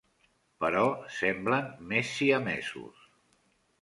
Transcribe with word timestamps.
Però 0.63 0.85
semblen 1.17 1.69
més 1.93 2.09
siamesos. 2.23 3.09